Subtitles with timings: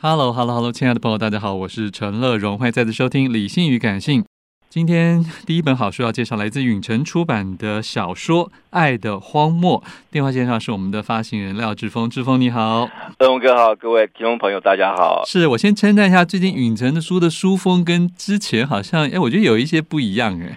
[0.00, 4.22] Hello，Hello，Hello，hello, hello, 亲爱的朋友，大家好，我是陈乐荣，欢迎再次收听《理性与感性》。
[4.70, 9.82] 今天第一本好书要介绍来自允晨出版的小说《爱的荒漠》。
[10.08, 15.24] 电话线上是我们的发行人廖志峰，志峰你好，乐荣哥好，各位听众朋友大家好。
[15.26, 20.56] 是我先称赞一下，最近允晨的书的书风跟之前好像，哎，我觉得有一些不一样，哎，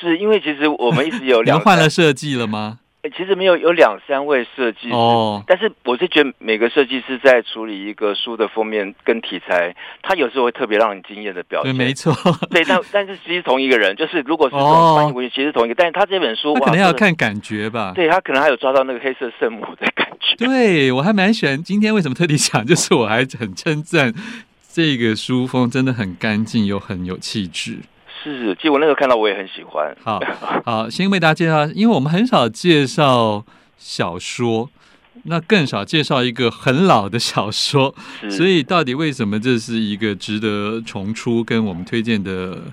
[0.00, 2.78] 是因为其实我们一直有两，换了设计了吗？
[3.10, 5.42] 其实没有，有两三位设计师，oh.
[5.46, 11.76] 但是我是觉得每个设计师在处理一个书的封面跟题材，他有时候会特别让你惊艳的表现。
[11.76, 12.14] 对，没错。
[12.50, 17.92] 对，但但是其实同一个人，就是如果是从翻译过去，其实同一个，但是他这本书，他可能要看感觉吧。
[17.94, 20.36] 对，他可能还有抓到那个黑色圣母的感觉。
[20.36, 21.62] 对，我还蛮喜欢。
[21.62, 24.12] 今天为什么特地讲，就是我还很称赞
[24.72, 27.78] 这个书风真的很干净又很有气质。
[28.26, 29.96] 是是，其实我那时候看到我也很喜欢。
[30.02, 30.20] 好，
[30.64, 33.44] 好，先为大家介绍，因为我们很少介绍
[33.78, 34.68] 小说，
[35.24, 37.94] 那更少介绍一个很老的小说，
[38.28, 42.64] 所以到底为什么这是一个值得重出跟我们推荐的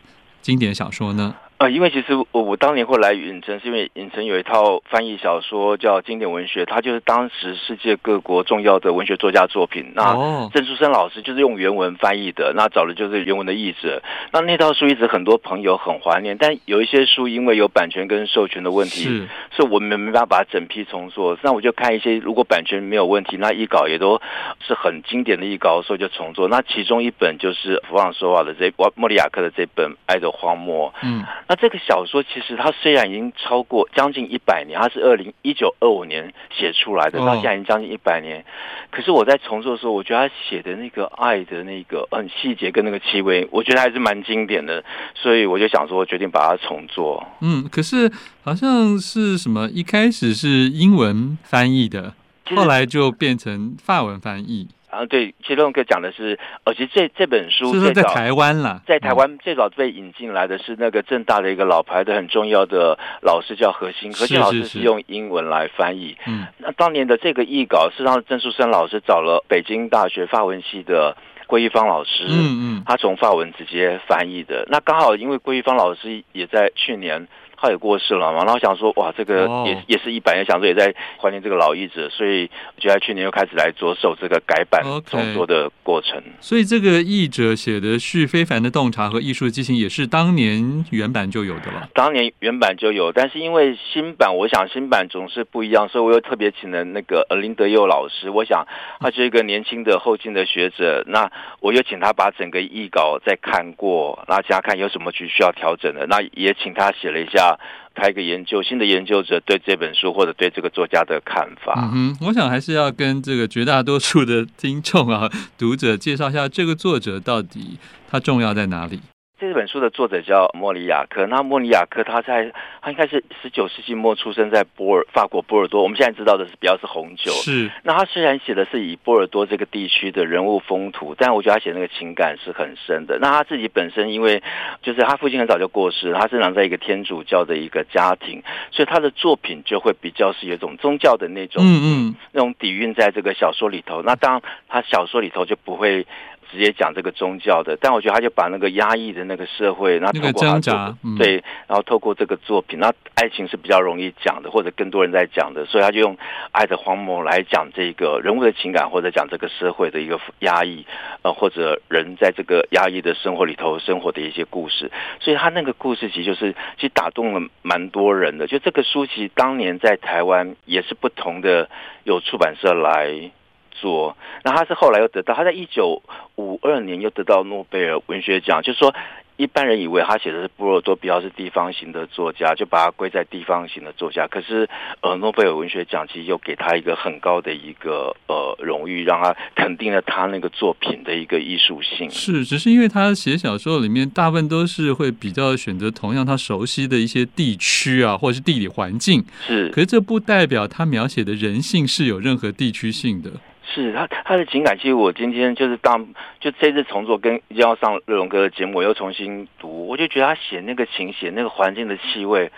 [0.41, 1.35] 经典小说呢？
[1.59, 9.93] 呃，因为其实我我当年会来影城，是因为影城有一套翻译小说叫经典文学，它就是当时世界各国重要的文学作家作品。
[9.95, 14.01] 那郑书生老师就是用原文翻译的，那找的就是原文的译者。
[14.33, 21.37] 那那套书一直很多朋友很怀念，但有一些书因为有版权跟授权的问题，是，所以我们没办法把它整批重做。
[21.43, 24.19] 那我就看一些如果版权没有问题，那译稿也都
[24.67, 26.49] 是很经典的译稿，所以就重做。
[26.49, 30.91] 那其中一本就是弗朗索瓦的这莫里亚克的这本《爱的荒漠》。
[31.03, 31.23] 嗯。
[31.47, 38.45] 那这个小说其实它虽然已经超过将近一百年，它是二零一九二五年写出来的，到现在已经将近一百年。
[38.91, 44.83] 可是我在重做的时候，我觉得他写的那个爱的那个很细节跟那个气味，我觉得还是蛮经典的。
[45.15, 47.25] 所以我就想说，我决定把它重做。
[47.41, 48.11] 嗯，可是
[48.43, 52.13] 好像是什么一开始是英文翻译的，
[52.55, 54.67] 后来就变成法文翻译。
[54.93, 66.15] 啊，对，其中一个讲的是，呃，其实这这本书是在台湾啦，在台湾最早被引进来的是那个正大的一个老牌的很重要的老师叫何新，何新老师是用英文来翻译。
[66.27, 71.17] 嗯，那当年的这个译稿是让郑树森老师找了北京大学法文系的
[71.47, 74.67] 郭一芳老师，嗯嗯，他从法文直接翻译的。
[74.69, 77.27] 那刚好因为郭一芳老师也在去年。
[77.63, 79.77] 他也过世了嘛，然后想说哇，这个也、oh.
[79.87, 86.19] 也是一版，也，想说也在怀念这个老译者，所以就在去年又开始来着手这个改版创作的过程。
[86.19, 86.23] Okay.
[86.41, 91.87] 所以这个译者写的是非凡的洞察和艺术激情，也是当年原版就有的了。
[91.93, 98.67] 当年原版就有，但是因为新版，我想新版总是不一样，所以我又特别请了那个林德佑老师，我想
[98.99, 101.31] 他是一个年轻的后进的学者，那
[101.61, 107.52] 我又请他把整个译稿再看过，那加看有什么需需要调整的，那也请他写了一下。
[107.95, 111.89] 拍一个研究，新的研究者对这本书或者对这个作家的看法。
[111.93, 117.77] 嗯，我想还是要跟这个绝大多数的听众啊、读者介绍一下这个作者到底
[118.09, 118.99] 他重要在哪里。
[119.47, 121.27] 这本书的作者叫莫里亚克。
[121.27, 122.49] 那莫里亚克他在
[122.81, 125.83] 他应该是十九世纪末出生在波尔法国波尔多。
[125.83, 127.29] 我们现在知道的是比较是红酒。
[127.31, 127.69] 是。
[127.83, 133.19] 那他虽然写的是以波尔多这个地区的人物风土，但我觉得他写那个情感是很深的。
[133.19, 134.41] 那他自己本身因为
[134.81, 138.41] 就是他父亲很早就过世，他生长在一个天主教的一个家庭，
[138.71, 144.01] 所以他的作品就会比较是有一种宗教的那种嗯嗯那种底蕴在这个小说里头。
[144.03, 146.07] 那当然他小说里头就不会。
[146.53, 156.15] 直接讲这个宗教的，但我觉得他就把那个压抑的那个社会，那透过他的，嗯、对，然后透过这个作品，那爱情是比较容易讲的，或者更多人在讲的，所以他就用
[156.51, 160.85] 爱的荒漠来讲这个人物的情感，或者讲这个社会的一个压抑，
[161.23, 168.45] 呃，或者人在这个压抑的生活里头生活的一些故事，所以他那个故事其实就是其实打动了蛮多人的。
[168.45, 171.67] 就这个书其实当年在台湾也是不同的
[172.03, 173.31] 有出版社来。
[173.73, 176.01] 做，那他是后来又得到，他在一九
[176.35, 178.93] 五二年又得到诺贝尔文学奖，就是说
[179.35, 184.27] 一般人以为他写的是波尔多比较是地方型的作家，就把他归在地方型的作家。
[184.27, 184.69] 可是
[185.01, 192.09] 呃，诺贝尔文学奖其实又给他一个很高的一个呃荣誉，让他肯定了他那个作品的一个艺术性。
[192.11, 199.25] 是，只是因为他写小说里面大部分都是会比较选择同样他熟悉的一些地区啊，或者是地理环境。
[199.47, 203.31] 是，可是这不代表他描写的人性是有任何地区性的。
[203.65, 212.51] 是他他的情感，其实我今天就是当就这次重做，跟要上乐龙哥的节目，我又重新读，我就觉得他写那个情，写那个环境的气味，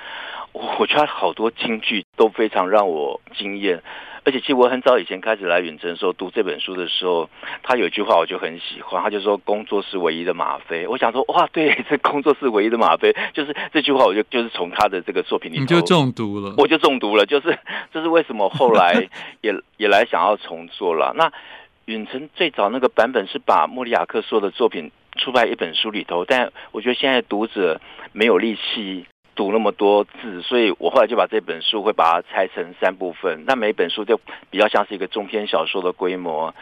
[0.52, 3.82] 我觉得好多京剧都非常让我惊艳。
[4.26, 7.30] 而且，其实我很早以前开始来远征的时候，读这本书的时候，
[7.62, 17.56] 他有一句话我就很喜欢，他就说：“工作是唯一的吗啡。”我想说，哇，对，这工作是唯一的吗啡，就是这句话，我就 就是从他的这个作品里，你就中毒了，我就中毒了，就是
[17.94, 19.08] 这是为什么后来
[19.42, 21.14] 也也来想要重做了。
[21.16, 21.32] 那
[21.86, 27.80] 远征最早那个版本是把莫里亚克说的作品出版一本书里头，但我觉得现在读者
[28.12, 29.06] 没有力气。
[29.36, 36.56] 读那么多字，所以我后来就把这本书会把它拆成三部分，那每本书就比较像是一个中篇小说的规模。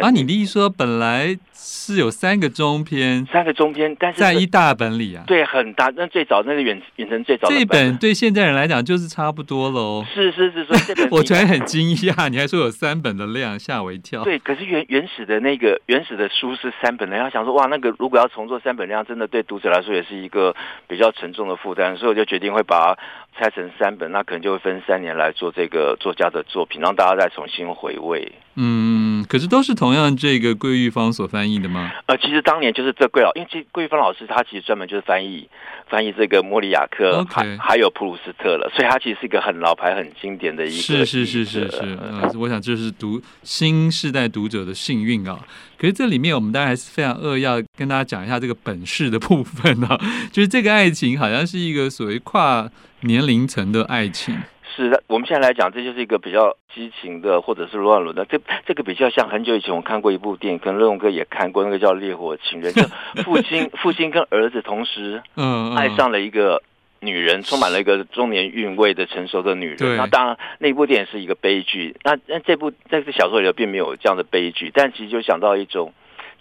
[0.00, 5.92] 啊，你的意思说本来是有三个中篇，三个中篇，但是在一大本里啊，对，很大。
[5.96, 10.04] 那最早那个远远程最早的这本对现在人来讲就是差不多喽。
[10.12, 14.24] 是是是，所以这本 我觉得很惊讶，你还说有三本的量，吓我一跳。
[14.24, 20.54] 对，可是原原始的那个原始的书是三本的，然后想说哇，那个如果要重做三本量，真的对读者来说也是一个
[20.88, 23.02] 比较沉重的负担，所以我就决定会把它
[23.38, 28.32] 拆成三本，那可能就会分三年来做这个作家的作品，让大家再重新回味。
[28.56, 31.90] 嗯，可是都是同样这个桂玉芳所翻译的吗？
[32.06, 35.48] 呃，其实当年就是这桂老，因为其实桂玉芳老师他其实专门就是翻译
[35.88, 40.76] 翻译这个莫里亚克.还还有普鲁斯特了，所以他其实是一个很老牌、很经典的一个。
[40.76, 45.36] 是是是是是，呃，我想这是读新世代读者的幸运啊。
[45.76, 49.98] 可是这里面我们当然还是非常扼要跟大家讲一下这个本事的部分啊，
[50.30, 52.70] 就是这个爱情好像是一个所谓跨
[53.04, 54.36] 年龄层的爱情。
[54.76, 58.24] 是的，我们现在来讲，这就是一个比较激情的，或者是乱伦的。
[58.24, 62.72] 这这个比较像很久以前我看过一部电影，可能乐荣哥也看过，那个叫《烈火情人》，
[63.14, 66.60] 就父亲父亲跟儿子同时嗯爱上了一个
[66.98, 69.96] 女人，充满了一个中年韵味的成熟的女人。
[69.96, 71.94] 那当然，那部电影是一个悲剧。
[72.02, 75.92] 那那这部在这个小说里头并没有这样的悲剧，但其实就想到一种。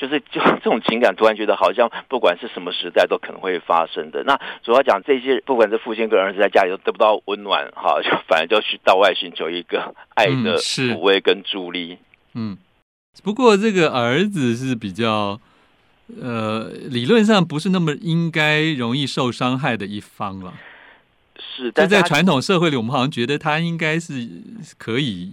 [0.04, 4.22] 就是就 这种情感，突然觉得好像不管是什么时代都可能会发生的。
[4.26, 12.00] 那主要讲这些，不管是父亲跟儿子在家里都得不到温暖，哈，就反而就去到外寻求一个 爱的抚慰跟助力。
[12.34, 12.58] 嗯，
[13.24, 15.40] 不过这个儿子是比较，
[16.22, 20.54] 呃，理论上不是那么应该容易受伤害的一方了。
[21.40, 24.14] 是，但在传统社会里，我们好像觉得他应该是
[24.78, 25.32] 可以。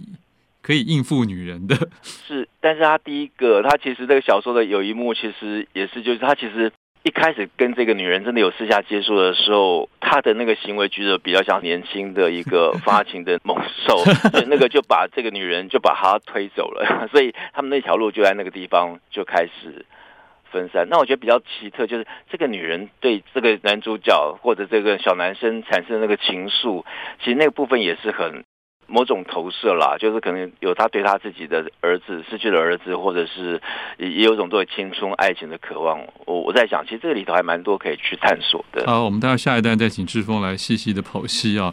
[0.61, 6.71] 可以应付女人的 是，但是他第一个，他其实这个小说的有一幕，其实也是，就是他其实
[7.03, 13.97] 一开始跟这个女人真的有私下接触的时候，他的那个行为举止比较像年轻的一个发情的猛兽，
[14.29, 19.83] 所 以那个就把这个女人就把他推走了，所以他们那条路就在那个地方就开始
[20.51, 20.87] 分散。
[20.89, 26.85] 那我觉得比较奇特，就是这个女人对这个男主角或者这个小男生产生那个情愫，
[27.19, 28.43] 其实那个部分也是很。
[28.91, 33.61] 某种投射啦，就是可能有他对他自己的儿子失去了儿子，或者是
[33.97, 36.01] 也有种对青春爱情的渴望。
[36.25, 38.85] 我我在想，其实这个里头还蛮多可以去探索的。
[38.85, 41.71] 好，我们待会下一段再请志峰来细细的剖析啊。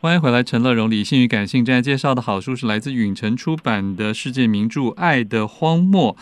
[0.00, 6.16] 欢迎回来，陈乐融理性与感性正在介绍的好书是来自允晨出版的世界名著《爱的荒漠》。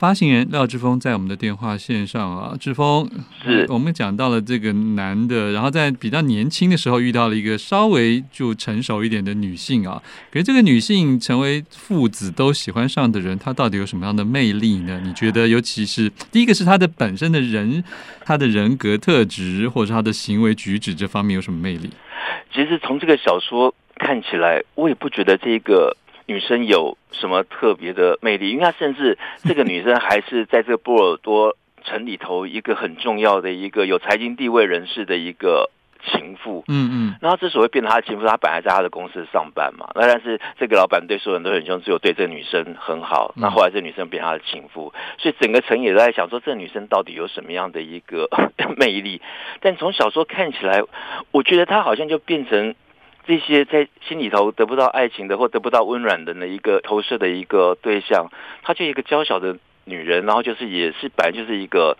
[0.00, 3.06] 发行人廖志峰在我们的电话线上啊，志峰
[3.44, 10.02] 是我们讲到了这个男的，然后在比较年轻的时候遇到了一个稍微就成熟一点的女性啊，
[10.32, 14.98] 可是这个女性成为父子都喜欢上的人，她到底有什么样的魅力呢？
[15.04, 17.84] 你觉得，尤其是第一个是她的本身的人，
[18.24, 21.90] 她的人格特质，或者是她的行为举止这方面有什么魅力？
[22.54, 25.94] 其实从这个小说看起来，我也不觉得这个。
[26.30, 28.50] 女生有什么特别的魅力？
[28.50, 35.70] 因为她甚至这个女生 还是在这个波尔多城里头一个很重要的一个有财经地位人士的一个
[36.04, 48.28] 情妇，嗯嗯，然后之所以变成他的情妇，他本来在他的公司上班嘛，那但是这个老板对所有人都很凶，只有对这个女生很好，那后来这女生变他的情妇，所以整个城也都在想说，这个女生到底有什么样的一个
[48.78, 49.20] 魅力？
[49.60, 50.80] 但从小说看起来，
[51.32, 52.76] 我觉得她好像就变成。
[53.26, 58.30] 这些在心里头得不到爱情的或得不到温暖的那一个投射的一个对象，
[58.62, 61.96] 她就一个娇小的女人，然后就是也是本来就是一个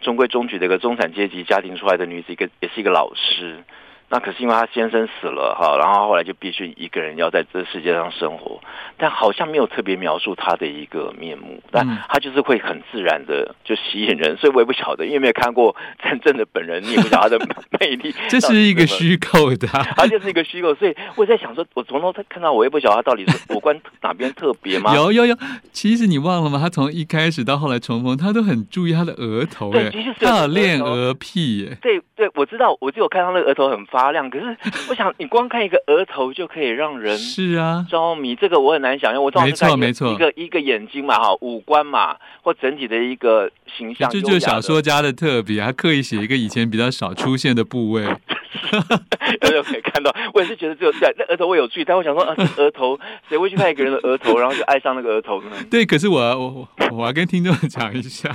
[0.00, 3.64] 中规中矩的一个中产阶级家庭出来的女子，一个也是一个老师。
[4.10, 8.60] 那可是因为他先生死了哈，然后后来就必须一个人要在这世界上生活，
[8.96, 18.14] 但好像没有特别描述他的一个面目，但他就是会很自然的就吸引人，所以我也不晓得，因为没有看过真正的本人，你也不晓得他的 魅力。
[18.28, 24.94] 这是一个虚构的，他就是一个虚构，所以我在想说，我从头看到我也不晓得他到底是五官哪边特别吗？
[24.96, 25.36] 有有有，
[25.72, 26.58] 其实你忘了吗？
[26.58, 34.56] 他从一开始到后来重逢，他都很注意他的额头，对，其实他有练额屁耶，对对，我知道，我就有看到那个额头很发亮，可是
[34.88, 39.22] 我想，你光看一个额头就可以让人是啊着迷，这个我很难想象。
[39.22, 48.04] 我没错没错，一个一个眼睛嘛，哈，五官嘛，或整体的一个形象，这就是小说家的特别，他刻意写一个以前比较少出现的部位，
[49.40, 50.14] 大家可以看到。
[50.34, 55.50] 我也是觉得只有在那额头我有注意，但我想说，啊，额头谁会去看一个人的额头，然后就爱上那个额头呢？
[55.70, 58.30] 对，可是我我我要跟听众讲一下，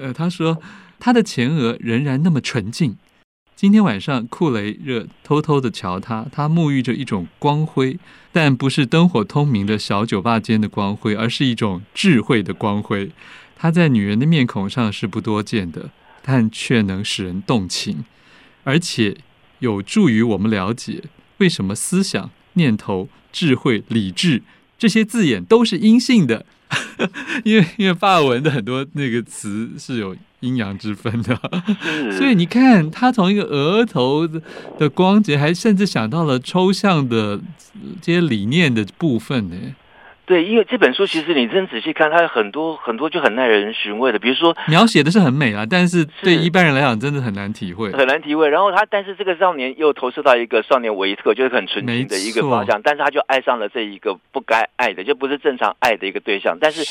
[0.00, 0.56] 呃，他说
[0.98, 2.96] 他的前额仍然那么纯净。
[3.56, 7.98] 今天晚上，库雷热偷偷地瞧他，他沐浴着一种光辉，
[8.30, 13.10] 但不是灯火通明的小酒吧间的光辉，而是一种智慧的光辉。
[13.56, 15.88] 它在女人的面孔上是不多见的，
[16.22, 18.04] 但却能使人动情，
[18.64, 19.16] 而且
[19.60, 21.04] 有助于我们了解
[21.38, 24.42] 为什么思想、念头、智慧、理智
[24.76, 26.44] 这些字眼都是阴性的。
[27.44, 31.38] 因为因为法文的很多那个词是有阴阳之分的，
[32.16, 34.26] 所以你看他从一个额头
[34.78, 37.40] 的光洁，还甚至想到了抽象的
[38.00, 39.56] 这些理念的部分呢。
[40.26, 48.48] 对，因为这本书其实你真仔细看，它有很多很多就很耐人寻味的，比如说描写的是很美啊，但是对一般人来讲真的很难体会，很难体会。
[48.48, 56.58] 然后他，但是这个少年又投射到一个少年维特，就是很纯情的一个方向，但是他就爱上了这一个不该爱的，就不是正常爱的一个对象。
[56.60, 56.82] 但是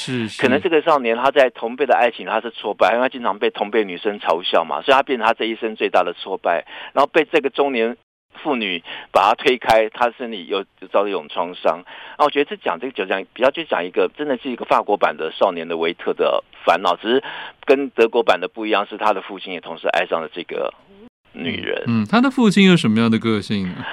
[0.41, 7.97] 可能这个少年他在同辈的爱情他是挫败，因为他经常被同辈女生嘲笑嘛，所以他变成他这一生最大的挫败，然后被这个中年。
[8.45, 11.83] 妇女把他推开，他身体又遭了一种创伤。
[12.15, 17.23] 啊，我觉得这讲这个就讲比较就讲一个，真的是一个法国版的少年的维特的烦恼，只是
[17.65, 20.71] 跟德国版的不一样，是他的父亲也同时爱上了这个
[21.33, 21.83] 女人。
[21.87, 23.83] 嗯，他的父亲有什么样的个性呢？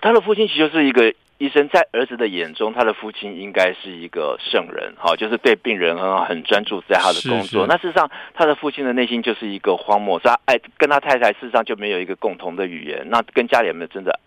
[0.00, 1.14] 他的父亲其实就是一个。
[1.40, 7.42] 医生在儿子的眼中，他的父亲应该是一个圣人，哈，就是对病人很好，很专注在他的工作。
[7.42, 14.19] 是是，那事实上，他的父亲的内心就是一个荒漠，他爱跟他太太事实上就没有一个共同的语言，那跟家里有没有真的？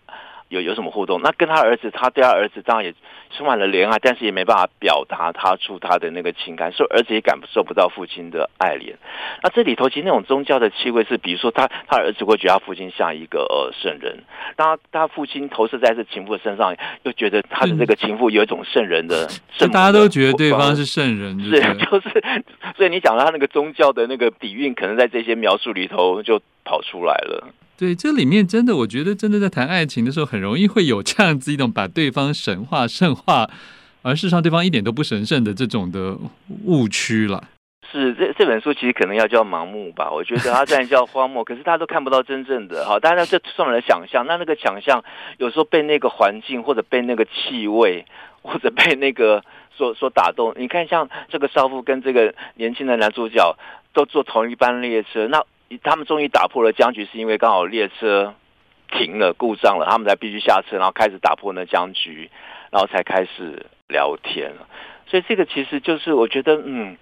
[0.54, 1.20] 有有什么互动？
[1.22, 2.94] 那跟他儿子，他对他儿子当然也
[3.36, 8.94] 充满了怜爱，但是也没办法表达他出他的那个情感，所以儿子也感受不到父亲的爱怜。
[9.42, 14.22] 那这里头其实那种宗教的气味是，比如说他他儿子会觉得他父亲像一个呃圣人，
[14.56, 22.22] 当他，他父亲投射在这情妇身上，又觉得他的这个情妇有一种圣人的 圣，大家都觉得对方是圣人，是 就是，
[22.76, 27.48] 所以你讲到他那个宗教的那个底蕴，可能在这些描述里头就跑出来了。
[27.76, 33.50] 对，这里面真的，我觉得真的在谈爱情的时候，很容易会有这样子一种把对方神化、圣化，
[34.02, 36.16] 而事实上对方一点都不神圣的这种的
[36.64, 37.42] 误区了。
[37.90, 40.08] 是，这这本书其实可能要叫盲目吧？
[40.08, 42.86] 我觉得它虽然叫荒漠，可是他都看不到真正的。
[42.86, 45.04] 好，大家这充满了想象，那那个想象
[45.38, 48.06] 有时候被那个环境，或者被那个气味，
[48.42, 49.42] 或者被那个
[49.76, 50.54] 所 所打动。
[50.56, 53.56] 你看，像这个少妇跟这个年轻的男主角
[53.92, 55.44] 都坐同一班列车，那。
[55.82, 58.34] 他们终于打破了僵局，是因为刚好列车
[58.90, 62.30] 停了，故障了，他们才必须下车，然后开始打破那僵局，
[62.70, 64.68] 然后才开始聊天了。
[65.06, 66.96] 所以这个其实就是我觉得，嗯，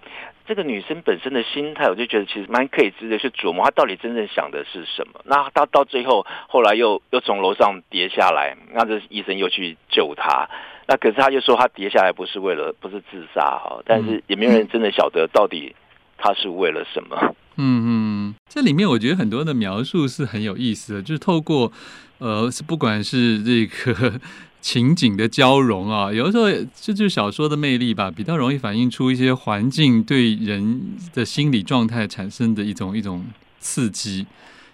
[0.45, 5.21] 这个女生本身的心态，我就觉得其实蛮可以值得去琢磨，她到底真正想的是什么。
[5.23, 10.49] 那到到最后，后来又又从楼上跌下来，那这医生又去救她。
[10.85, 15.73] 那可是他又说他跌下来不是为了，不是自杀哈，但是也没有人真的晓得到底
[16.17, 17.33] 他是为了什么。
[17.55, 18.02] 嗯嗯，
[18.49, 21.71] 这里面我觉得很多的描述是很有意思的，就是透过
[22.19, 24.19] 呃，是不管是这个
[24.61, 26.49] 情景的交融啊，有的时候
[26.79, 30.81] 这就是小说的魅力吧，比较容易反映出一些环境对人
[31.13, 33.25] 的心理状态产生的一种一种
[33.59, 34.25] 刺激。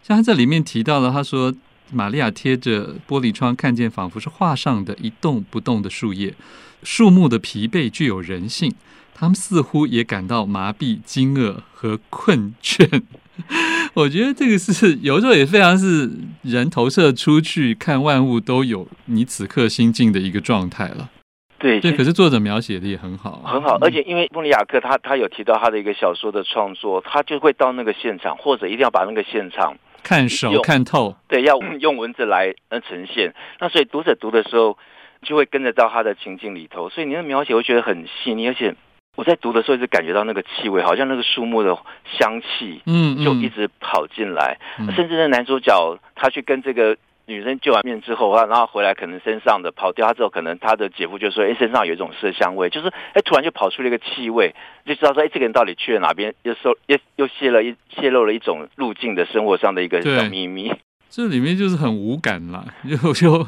[0.04, 1.54] 像他这里面提到了，他说
[1.92, 6.36] 玛利亚贴着玻璃窗，看见仿佛是画上的一动不动的树叶，
[6.84, 8.74] 树木的疲惫具有人性。
[9.16, 13.02] 他们似乎也感到麻痹、惊愕和困倦。
[13.94, 16.10] 我觉得这个是有时候也非常是
[16.44, 21.10] 人投射出去看万物，都有你此刻心境的一个状态了。
[21.58, 23.78] 对对，可是作者描写的也很好，很好。
[23.82, 31.18] 而且因为莫里亚克他他有提到他的一个小说的创作，他就会到那个现场，或者一定要把那个现场看熟看透。
[31.28, 33.34] 对，要用文字来呃呈现。
[33.60, 34.78] 那所以读者读的时候，
[35.22, 36.90] 就会跟着到他的情境里头。
[36.90, 38.74] 所以你的描写会觉得很细腻，而且
[39.16, 41.78] 我在读的时候一直感觉到那个气味，好像那个树木的
[42.18, 44.58] 香气，嗯，就一直跑进来。
[44.80, 46.98] 嗯嗯、甚至那男主角他去跟这个。
[47.30, 56.34] 女生见完面之后啊，然后回来可能身上的跑掉，他之后可能他的姐夫就说：“哎，身上有一种麝香味，就是哎，突然就跑出了一个气味，就知道说，哎，这个人到底去了哪边？
[56.42, 60.74] 又受又又泄了一泄露了一种路径的生活上的一个小秘密。
[61.08, 63.46] 这里面就是很无感啦，就就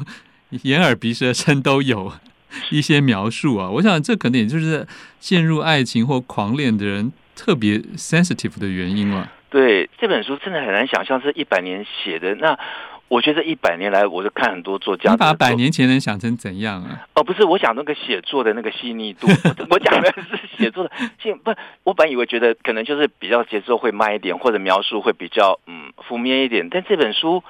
[0.62, 2.12] 眼耳鼻舌身都有
[2.70, 3.68] 一些描述啊。
[3.70, 4.86] 我想这可能也就是
[5.20, 9.30] 陷入爱情或狂恋的人特别 sensitive 的原因了。
[9.50, 12.58] 对，这本书真的很难想象是一百年写的那。
[13.08, 15.10] 我觉得一百年来，我就看很多作家。
[15.10, 17.04] 你把百年前人想成怎样啊？
[17.14, 19.26] 哦，不是，我讲那个写作的那个细腻度。
[19.68, 20.90] 我讲的是写作的，
[21.44, 21.54] 不，
[21.84, 26.70] 我本以为觉得可能就是比较节奏会慢一点，或者描述会比较嗯负面一点。
[26.70, 27.44] 但这本书，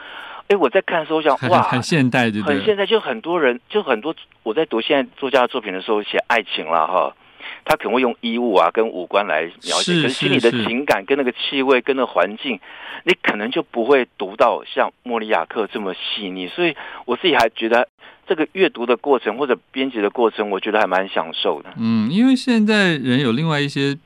[0.53, 2.43] 哎，我在看的时候，我想哇，很现代，对？
[2.43, 7.17] 很现代，就很多人，就很多我在读现在作家的作品的时候，写爱情了哈。
[7.65, 12.59] 他可能会用衣物啊，跟五官来描写，可是心里的情感跟那个气味跟那个环境，
[13.05, 16.49] 你可能就不会读到像莫里亚克这么细腻。
[16.49, 17.89] 所以我自己还觉得
[18.27, 21.71] 这个阅读的过程或者编辑的过程，我觉得还蛮享受的。
[21.79, 23.97] 嗯，因为现在人有另外一些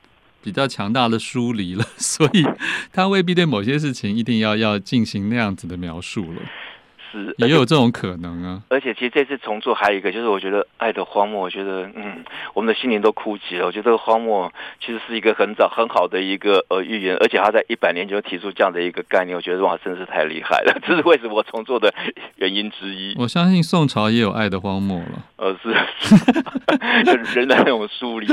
[0.47, 2.41] 比较强大的疏离了， 所以
[2.93, 6.41] 他未必对某些事情一定要要进行那样子的描述了。
[7.11, 8.61] 是，也有这种可能啊。
[8.69, 12.23] 而且其实这次重做还有一个，就是我觉得《爱的荒漠》，我觉得嗯，
[12.53, 13.65] 我们的心灵都枯竭了。
[13.65, 20.79] 我觉得这个荒漠其实是一个很早很好的一个呃预言，而且他在一百年就提出这样的一个概念，我觉得哇，真是太厉害了。
[20.85, 21.93] 这是为什么我重做的
[22.35, 23.15] 原因之一。
[23.17, 25.23] 我相信宋朝也有《爱的荒漠》了。
[25.37, 25.73] 呃，是，
[27.25, 28.27] 是 人的那种疏离。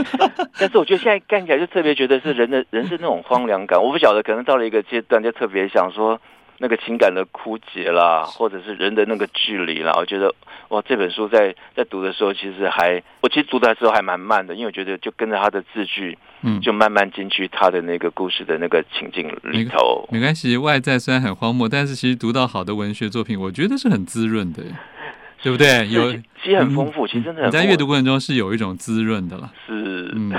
[0.58, 3.82] 但是我觉得现在看起来就特别觉得是人的人是那种荒凉感。
[3.82, 6.20] 我不晓得，可能到了一个阶段就特别想说。
[6.58, 10.34] 那个情感的枯竭啦，或者是人的那个距离啦，我觉得
[10.68, 20.08] 哇，这本书在在读的时候，其实还我其实读的时候还蛮慢的，因为我觉得就跟着他的字句，嗯，就慢慢进去他的那个故事的那个情境里头。
[20.10, 24.62] 没关系，外在虽然很荒漠，但是其实读到好的文学作品，我觉得是很滋润的。
[25.44, 25.86] 对不对？
[25.90, 26.10] 有
[26.42, 27.48] 其实很丰富，其实真的很。
[27.48, 29.52] 你在阅读过程中是有一种滋润的了。
[29.66, 30.32] 是，嗯，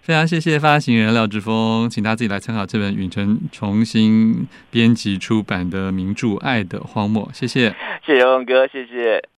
[0.00, 7.28] 非常谢谢发行人廖志峰，请他自己来参考这本允晨重新编辑出版的名著《爱的荒漠》。
[7.38, 7.68] 谢谢，
[8.06, 9.22] 谢谢荣哥，谢谢。